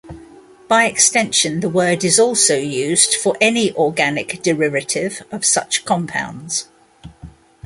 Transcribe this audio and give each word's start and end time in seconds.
By 0.67 0.85
extension, 0.85 1.59
the 1.59 1.69
word 1.69 2.03
is 2.03 2.17
also 2.19 2.55
used 2.57 3.13
for 3.13 3.37
any 3.39 3.71
organic 3.75 4.41
derivative 4.41 5.21
of 5.31 5.45
such 5.45 5.85
compounds. 5.85 6.67